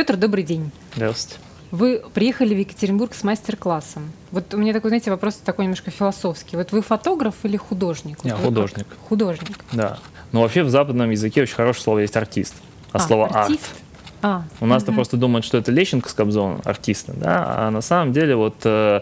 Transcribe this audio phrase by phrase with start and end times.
[0.00, 0.70] Петр, добрый день.
[0.96, 1.38] Здравствуйте.
[1.70, 4.10] Вы приехали в Екатеринбург с мастер-классом.
[4.30, 6.56] Вот у меня такой, знаете, вопрос такой немножко философский.
[6.56, 8.16] Вот вы фотограф или художник?
[8.24, 8.86] Я вот художник.
[9.10, 9.58] Художник.
[9.72, 9.98] Да.
[10.32, 12.54] Но вообще в западном языке очень хорошее слово есть артист.
[12.92, 13.60] А, а слово артист?
[13.60, 13.82] арт
[14.22, 14.96] а, У нас-то угу.
[14.96, 19.00] просто думают, что это Лещенко с Кобзоном, артисты, да, а на самом деле вот э,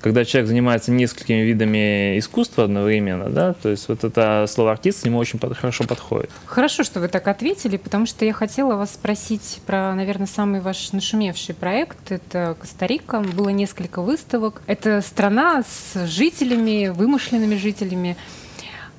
[0.00, 5.18] когда человек занимается несколькими видами искусства одновременно, да, то есть вот это слово артист ему
[5.18, 6.30] очень под, хорошо подходит.
[6.46, 10.92] Хорошо, что вы так ответили, потому что я хотела вас спросить про, наверное, самый ваш
[10.92, 12.12] нашумевший проект.
[12.12, 14.62] Это Коста-Рика, было несколько выставок.
[14.66, 18.16] Это страна с жителями, вымышленными жителями.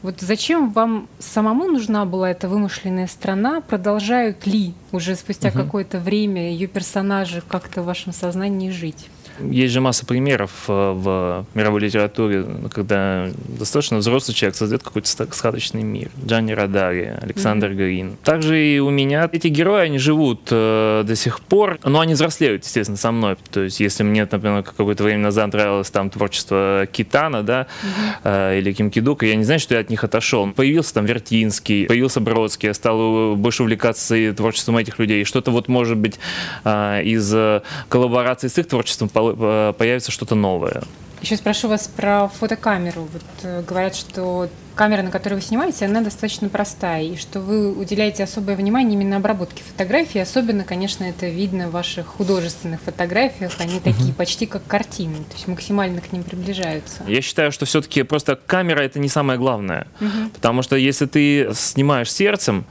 [0.02, 3.62] Вот зачем вам самому нужна была эта вымышленная страна?
[3.62, 5.60] Продолжают ли уже спустя угу.
[5.60, 9.08] какое-то время ее персонажи как-то в вашем сознании жить?
[9.50, 15.84] Есть же масса примеров э, в мировой литературе, когда достаточно взрослый человек создает какой-то сказочный
[15.84, 16.10] мир.
[16.26, 17.76] Джанни Радари, Александр mm-hmm.
[17.76, 18.18] Грин.
[18.24, 22.66] Также и у меня эти герои, они живут э, до сих пор, но они взрослеют,
[22.66, 23.38] естественно, со мной.
[23.52, 28.54] То есть, если мне, например, какое-то время назад нравилось там творчество Китана, да, mm-hmm.
[28.54, 30.52] э, или Ким Кидука, я не знаю, что я от них отошел.
[30.52, 35.24] Появился там Вертинский, появился Бродский, я стал больше увлекаться творчеством этих людей.
[35.24, 36.20] Что-то вот, может быть,
[36.64, 39.31] э, из э, коллаборации с их творчеством Э,
[39.78, 40.84] появится что-то новое.
[41.22, 43.08] Еще спрошу вас про фотокамеру.
[43.14, 47.72] Вот, э, говорят, что камера, на которой вы снимаете, она достаточно простая, и что вы
[47.72, 50.18] уделяете особое внимание именно обработке фотографий.
[50.18, 53.52] Особенно, конечно, это видно в ваших художественных фотографиях.
[53.60, 53.84] Они угу.
[53.84, 57.04] такие почти как картины, то есть максимально к ним приближаются.
[57.08, 59.86] Я считаю, что все-таки просто камера это не самое главное.
[60.00, 60.30] Угу.
[60.34, 62.66] Потому что если ты снимаешь сердцем,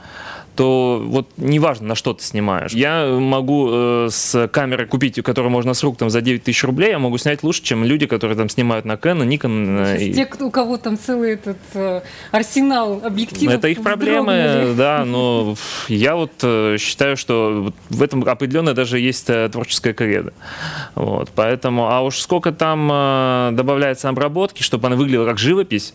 [0.55, 2.71] то вот неважно, на что ты снимаешь.
[2.73, 6.91] Я могу э, с камеры купить, которую можно с рук там за 9 тысяч рублей,
[6.91, 9.95] я могу снять лучше, чем люди, которые там снимают на Canon, Nikon.
[9.97, 10.13] Э, и...
[10.13, 13.55] Те, у кого там целый этот э, арсенал объективов.
[13.55, 15.55] Это их проблемы, да, но
[15.87, 20.33] я вот э, считаю, что в этом определенно даже есть э, творческая кредо.
[20.95, 25.93] Вот, поэтому, а уж сколько там э, добавляется обработки, чтобы она выглядела как живопись,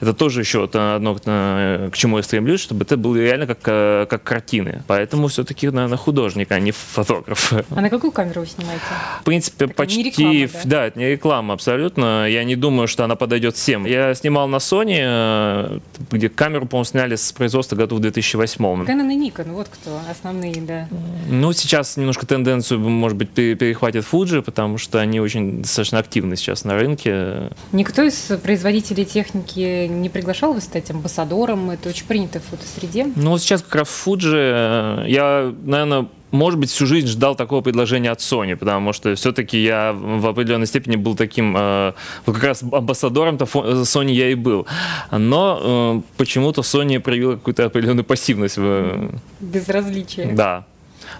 [0.00, 3.58] это тоже еще одно, к чему я стремлюсь, чтобы это было реально как
[4.06, 4.82] как картины.
[4.86, 7.52] Поэтому все-таки, наверное, художник, а не фотограф.
[7.70, 8.84] А на какую камеру вы снимаете?
[9.20, 10.02] В принципе, это почти...
[10.02, 10.60] Реклама, да?
[10.64, 12.28] да, это не реклама абсолютно.
[12.28, 13.84] Я не думаю, что она подойдет всем.
[13.84, 15.78] Я снимал на Sony, э,
[16.10, 18.62] где камеру, по-моему, сняли с производства году в 2008.
[18.84, 20.88] Canon и Nikon, вот кто основные, да.
[21.28, 26.64] Ну, сейчас немножко тенденцию, может быть, перехватит Fuji, потому что они очень достаточно активны сейчас
[26.64, 27.50] на рынке.
[27.72, 31.70] Никто из производителей техники не приглашал вас стать амбассадором?
[31.70, 33.12] Это очень принято в фотосреде.
[33.16, 38.10] Ну, сейчас как раз Fuji, э, я, наверное, может быть, всю жизнь ждал такого предложения
[38.10, 41.92] от Sony, потому что все-таки я в определенной степени был таким, э,
[42.26, 44.66] как раз амбассадором-то Sony я и был.
[45.10, 48.58] Но э, почему-то Sony проявила какую-то определенную пассивность.
[48.58, 49.10] В...
[49.40, 50.32] Безразличие.
[50.32, 50.66] Да.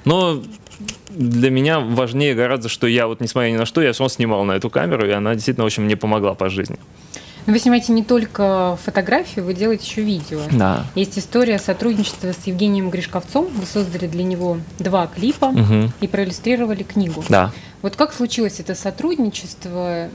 [0.05, 0.43] Но
[1.09, 4.45] для меня важнее гораздо, что я вот, несмотря ни на что, я все равно снимал
[4.45, 6.79] на эту камеру, и она действительно очень мне помогла по жизни.
[7.49, 10.43] Но вы снимаете не только фотографии, вы делаете еще видео.
[10.53, 10.85] Да.
[10.95, 13.47] Есть история сотрудничества с Евгением Гришковцом.
[13.47, 15.91] Вы создали для него два клипа угу.
[16.03, 17.25] и проиллюстрировали книгу.
[17.31, 17.51] Да.
[17.81, 20.11] Вот как случилось это сотрудничество?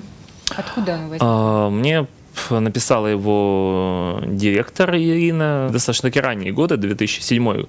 [0.55, 1.27] Откуда оно возникло?
[1.27, 2.05] А, мне
[2.49, 7.65] написала его директор Ирина достаточно таки ранние годы, 2007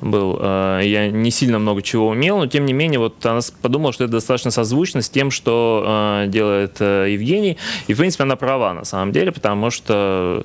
[0.00, 0.38] был.
[0.40, 4.04] Э, я не сильно много чего умел, но тем не менее вот она подумала, что
[4.04, 7.58] это достаточно созвучно с тем, что э, делает э, Евгений.
[7.86, 10.44] И, в принципе, она права на самом деле, потому что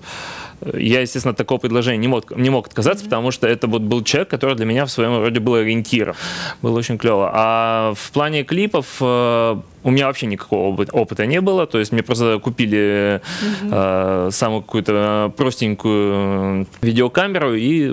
[0.73, 4.03] я, естественно, от такого предложения не мог, не мог отказаться, потому что это вот был
[4.03, 6.15] человек, который для меня в своем роде был ориентиром.
[6.61, 7.31] Было очень клево.
[7.33, 9.01] А в плане клипов
[9.83, 14.27] у меня вообще никакого опыта не было, то есть мне просто купили mm-hmm.
[14.27, 17.91] э, самую какую-то простенькую видеокамеру и...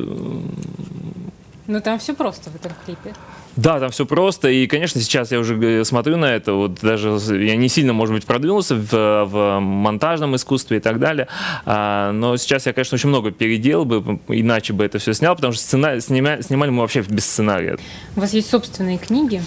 [1.71, 3.15] Ну там все просто в этом клипе.
[3.55, 4.49] Да, там все просто.
[4.49, 6.55] И, конечно, сейчас я уже э, смотрю на это.
[6.55, 7.11] Вот даже
[7.41, 11.29] я не сильно, может быть, продвинулся в, в монтажном искусстве и так далее.
[11.65, 15.53] А, но сейчас я, конечно, очень много переделал бы, иначе бы это все снял, потому
[15.53, 17.79] что сценарий, снимали, снимали мы вообще без сценария.
[18.17, 19.41] У вас есть собственные книги?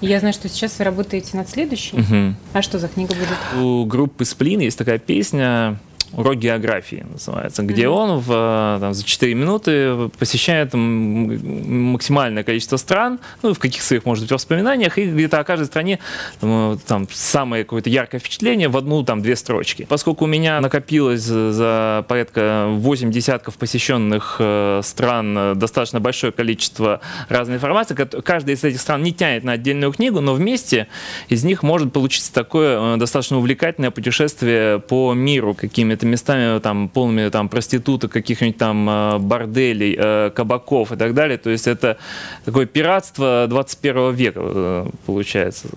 [0.00, 1.96] Я знаю, что сейчас вы работаете над следующей.
[1.96, 2.36] Угу.
[2.52, 3.60] А что за книга будет?
[3.60, 5.80] У группы Сплин есть такая песня
[6.12, 7.88] урок географии называется, где mm-hmm.
[7.88, 14.24] он в, там, за 4 минуты посещает максимальное количество стран, ну, в каких своих, может
[14.24, 15.98] быть, воспоминаниях, и где-то о каждой стране
[16.40, 19.86] там, там самое какое-то яркое впечатление в одну, там, две строчки.
[19.88, 27.00] Поскольку у меня накопилось за порядка 8 десятков посещенных э, стран э, достаточно большое количество
[27.28, 30.88] разной информации, каждая из этих стран не тянет на отдельную книгу, но вместе
[31.28, 36.88] из них может получиться такое э, достаточно увлекательное путешествие по миру какими какими-то местами там
[36.88, 41.38] полными там проституток, каких-нибудь там э, борделей, э, кабаков и так далее.
[41.38, 41.96] То есть это
[42.44, 45.68] такое пиратство 21 века э, получается.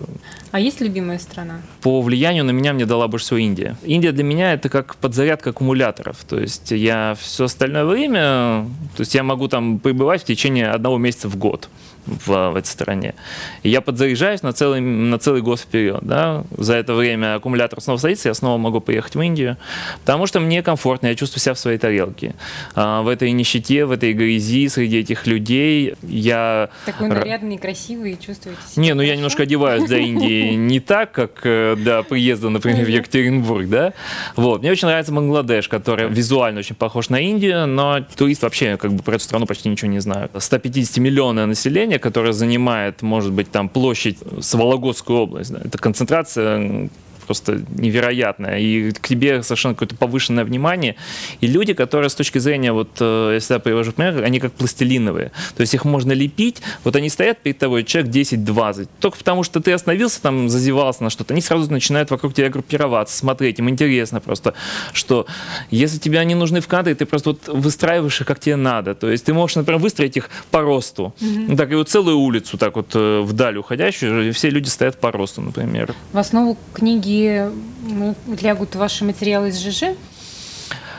[0.52, 1.60] А есть любимая страна?
[1.80, 3.76] По влиянию на меня мне дала больше всего Индия.
[3.82, 6.16] Индия для меня это как подзарядка аккумуляторов.
[6.28, 8.66] То есть я все остальное время,
[8.96, 11.68] то есть я могу там пребывать в течение одного месяца в год
[12.06, 13.14] в, в этой стране.
[13.62, 16.00] И я подзаряжаюсь на целый, на целый год вперед.
[16.02, 16.44] Да?
[16.56, 19.56] За это время аккумулятор снова садится, я снова могу поехать в Индию,
[20.00, 22.34] потому что мне комфортно, я чувствую себя в своей тарелке.
[22.74, 26.70] А, в этой нищете, в этой грязи, среди этих людей я...
[26.86, 31.40] Такой нарядный, красивый, чувствуете себя Не, ну я немножко одеваюсь для Индии не так, как
[31.44, 33.92] э, до приезда, например, в Екатеринбург, да?
[34.36, 34.60] Вот.
[34.60, 39.02] Мне очень нравится Бангладеш, который визуально очень похож на Индию, но турист вообще как бы
[39.02, 40.30] про эту страну почти ничего не знает.
[40.36, 45.52] 150 миллионов населения, населения, которое занимает, может быть, там площадь с Вологодскую область.
[45.52, 46.88] Да, это концентрация
[47.26, 50.96] просто невероятная, и к тебе совершенно какое-то повышенное внимание.
[51.40, 55.32] И люди, которые с точки зрения, вот, э, я всегда привожу пример, они как пластилиновые.
[55.56, 58.88] То есть их можно лепить, вот они стоят перед тобой, человек 10-20.
[59.00, 63.16] Только потому, что ты остановился там, зазевался на что-то, они сразу начинают вокруг тебя группироваться,
[63.16, 64.54] смотреть, им интересно просто,
[64.92, 65.26] что
[65.70, 68.94] если тебе они нужны в кадре, ты просто вот выстраиваешь их, как тебе надо.
[68.94, 71.14] То есть ты можешь, например, выстроить их по росту.
[71.20, 71.56] Mm-hmm.
[71.56, 75.10] Так и вот целую улицу так вот э, вдаль уходящую, и все люди стоят по
[75.12, 75.94] росту, например.
[76.12, 77.50] В основу книги и
[77.82, 79.96] ну, лягут ваши материалы из ЖЖ?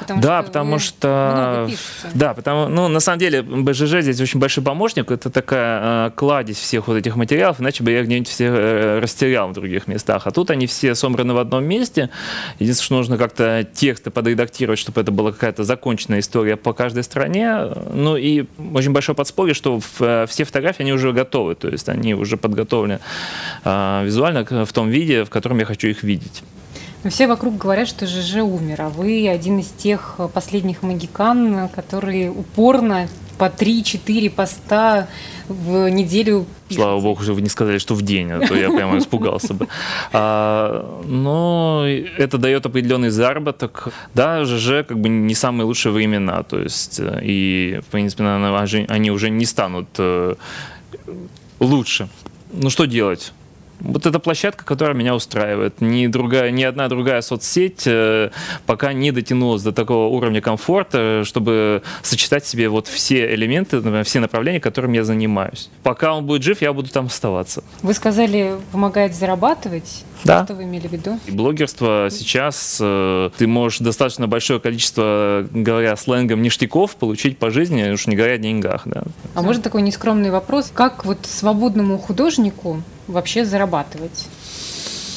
[0.03, 1.69] Потому да, что потому что...
[2.13, 5.11] Да, потому, ну, на самом деле, БЖЖ здесь очень большой помощник.
[5.11, 9.49] Это такая э, кладезь всех вот этих материалов, иначе бы я где-нибудь все э, растерял
[9.49, 10.27] в других местах.
[10.27, 12.09] А тут они все собраны в одном месте.
[12.59, 17.67] Единственное, что нужно как-то тексты подредактировать, чтобы это была какая-то законченная история по каждой стране.
[17.93, 21.55] Ну и очень большое подспорье, что в, э, все фотографии, они уже готовы.
[21.55, 22.99] То есть они уже подготовлены
[23.63, 26.43] э, визуально в том виде, в котором я хочу их видеть.
[27.03, 32.31] Но все вокруг говорят, что ЖЖ умер, а вы один из тех последних магикан, которые
[32.31, 33.07] упорно
[33.37, 35.07] по 3-4 поста
[35.47, 36.83] в неделю пишете.
[36.83, 39.67] Слава богу, что вы не сказали, что в день, а то я прямо испугался бы.
[40.11, 43.89] А, но это дает определенный заработок.
[44.13, 48.85] Да, ЖЖ как бы не самые лучшие времена, то есть э, и, в принципе, наверное,
[48.87, 50.35] они уже не станут э,
[51.59, 52.07] лучше.
[52.53, 53.33] Ну что делать?
[53.83, 55.81] Вот эта площадка, которая меня устраивает.
[55.81, 58.31] Ни, другая, ни одна другая соцсеть э,
[58.65, 64.19] пока не дотянулась до такого уровня комфорта, чтобы сочетать в себе вот все элементы, все
[64.19, 65.69] направления, которыми я занимаюсь.
[65.83, 67.63] Пока он будет жив, я буду там оставаться.
[67.81, 70.05] Вы сказали, помогает зарабатывать.
[70.23, 70.45] Да.
[70.45, 71.19] Что вы имели в виду?
[71.25, 77.91] И блогерство сейчас э, ты можешь достаточно большое количество, говоря сленгом, ништяков получить по жизни,
[77.91, 78.83] уж не говоря о деньгах.
[78.85, 79.03] Да.
[79.35, 80.71] А может такой нескромный вопрос?
[80.73, 84.27] Как вот свободному художнику вообще зарабатывать?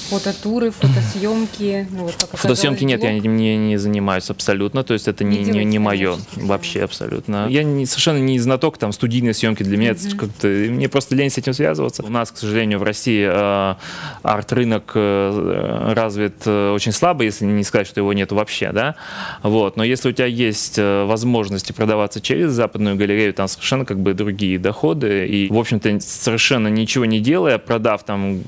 [0.08, 1.88] Фототуры, фотосъемки.
[1.90, 4.84] Ну, вот, Фотосъемки нет, я этим не, не занимаюсь абсолютно.
[4.84, 7.46] То есть это не, не, не, не мое вообще абсолютно.
[7.48, 9.62] Я не, совершенно не знаток там студийной съемки.
[9.62, 10.08] Для меня mm-hmm.
[10.08, 10.46] это как-то...
[10.46, 12.04] Мне просто лень с этим связываться.
[12.04, 13.74] У нас, к сожалению, в России э,
[14.22, 18.94] арт-рынок э, развит э, очень слабо, если не сказать, что его нет вообще, да.
[19.42, 19.76] Вот.
[19.76, 24.14] Но если у тебя есть э, возможности продаваться через западную галерею, там совершенно как бы
[24.14, 25.26] другие доходы.
[25.26, 28.42] И, в общем-то, совершенно ничего не делая, продав там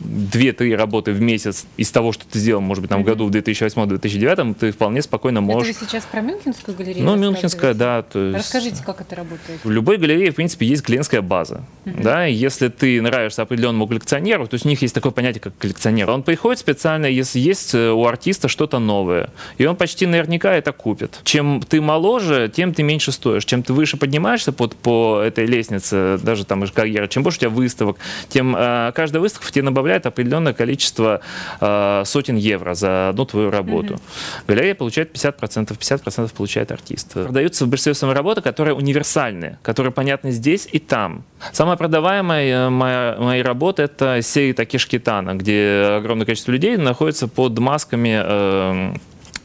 [0.00, 3.30] 2-3 работы в месяц из того, что ты сделал, может быть, там, в году в
[3.30, 5.70] 2008-2009, ты вполне спокойно можешь...
[5.70, 8.02] Это вы сейчас про Мюнхенскую галерею Ну, Мюнхенская, да.
[8.02, 8.38] То есть...
[8.38, 9.60] Расскажите, как это работает.
[9.64, 11.62] В любой галерее, в принципе, есть клиентская база.
[11.84, 12.02] Uh-huh.
[12.02, 16.10] Да, если ты нравишься определенному коллекционеру, то есть у них есть такое понятие, как коллекционер.
[16.10, 20.72] Он приходит специально, если есть э, у артиста что-то новое, и он почти наверняка это
[20.72, 21.20] купит.
[21.24, 23.44] Чем ты моложе, тем ты меньше стоишь.
[23.44, 27.40] Чем ты выше поднимаешься под, по этой лестнице, даже там из карьеры, чем больше у
[27.40, 27.96] тебя выставок,
[28.28, 31.20] тем э, каждая выставка тебе набавляет добавляет определенное количество
[31.60, 33.94] э, сотен евро за одну твою работу.
[33.94, 34.48] Mm-hmm.
[34.48, 37.14] Галерея получает 50%, 50% получает артист.
[37.14, 41.24] Продаются в большинстве своей работы, которые универсальные, которые понятны здесь и там.
[41.52, 47.26] Самая продаваемая э, моя, моя работа это серия Такеш Китана, где огромное количество людей находится
[47.28, 48.94] под масками э,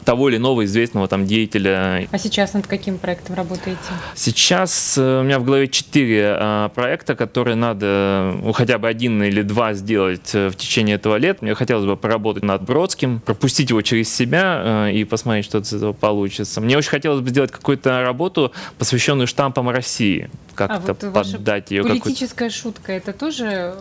[0.03, 2.07] того или иного известного там деятеля.
[2.12, 3.79] А сейчас над каким проектом работаете?
[4.15, 9.22] Сейчас э, у меня в голове четыре а, проекта, которые надо ну, хотя бы один
[9.24, 11.41] или два сделать э, в течение этого лет.
[11.41, 15.93] Мне хотелось бы поработать над Бродским, пропустить его через себя и посмотреть, что из этого
[15.93, 16.62] получится.
[16.62, 20.29] Мне очень хотелось бы сделать какую-то работу, посвященную штампам России.
[20.55, 21.83] Как-то а вот поддать ее.
[21.83, 23.75] Политическая шутка, это тоже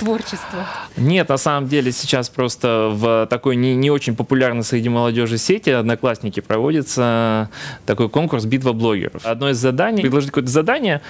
[0.00, 0.66] творчества?
[0.96, 5.70] Нет, на самом деле сейчас просто в такой не, не очень популярной среди молодежи сети
[5.70, 7.50] «Одноклассники» проводится
[7.86, 9.24] такой конкурс «Битва блогеров».
[9.24, 11.02] Одно из заданий— предложить какое-то задание,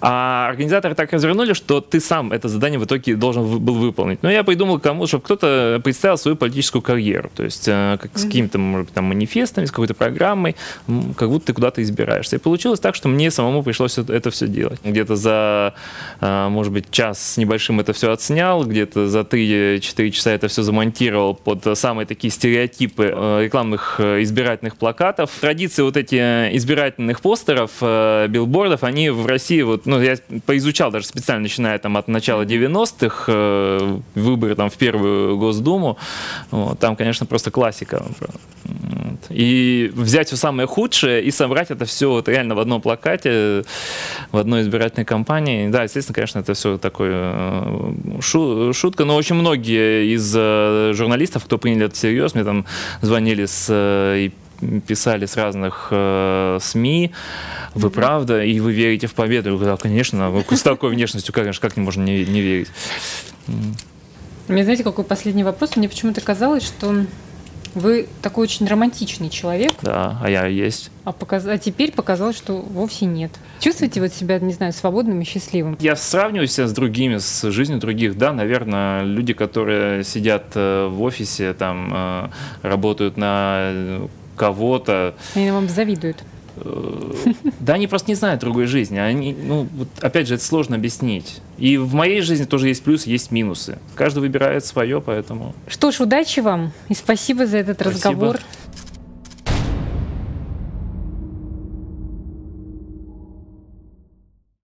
[0.00, 4.22] а организаторы так развернули, что ты сам это задание в итоге должен был выполнить.
[4.22, 8.24] Но я придумал кому, чтобы кто-то представил свою политическую карьеру, то есть э, как, с
[8.24, 10.56] какими-то, может быть, там, манифестами, с какой-то программой,
[11.16, 12.36] как будто ты куда-то избираешься.
[12.36, 14.80] И получилось так, что мне самому пришлось это все делать.
[14.84, 15.74] Где-то за,
[16.20, 20.62] э, может быть, час с небольшим это все отснял, где-то за 3-4 часа это все
[20.62, 25.30] замонтировал под самые такие стереотипы э, рекламных избирательных плакатов.
[25.40, 26.16] Традиции вот эти
[26.56, 32.08] избирательных постеров, билбордов, они в России, вот, ну, я поизучал даже специально, начиная там от
[32.08, 35.96] начала 90-х, выборы там в первую Госдуму,
[36.50, 38.04] вот, там, конечно, просто классика.
[39.30, 43.64] И взять все самое худшее и собрать это все вот реально в одном плакате,
[44.32, 45.68] в одной избирательной кампании.
[45.68, 47.32] Да, естественно, конечно, это все такое
[48.34, 52.66] э, шутка, но очень многие из э, журналистов, кто приняли это всерьез, мне там
[53.02, 54.32] звонили с э, и
[54.86, 57.12] писали с разных э, СМИ,
[57.74, 59.50] вы правда, и вы верите в победу?
[59.50, 62.68] Я говорю, да, конечно, с такой внешностью, конечно, как не можно не, не верить?
[64.48, 65.76] Мне знаете, какой последний вопрос?
[65.76, 67.04] Мне почему-то казалось, что
[67.74, 69.72] вы такой очень романтичный человек.
[69.82, 70.90] Да, а я есть.
[71.04, 71.46] А, показ...
[71.46, 73.30] а теперь показалось, что вовсе нет.
[73.60, 75.76] Чувствуете вот себя, не знаю, свободным и счастливым?
[75.80, 78.16] Я сравниваю себя с другими, с жизнью других.
[78.16, 82.28] Да, наверное, люди, которые сидят э, в офисе, там, э,
[82.62, 85.14] работают на кого-то.
[85.34, 86.24] Они вам завидуют.
[87.60, 88.98] Да, они просто не знают другой жизни.
[88.98, 91.40] Они, ну, вот, опять же, это сложно объяснить.
[91.58, 93.78] И в моей жизни тоже есть плюсы, есть минусы.
[93.94, 95.54] Каждый выбирает свое, поэтому.
[95.66, 97.94] Что ж, удачи вам и спасибо за этот спасибо.
[97.96, 98.40] разговор.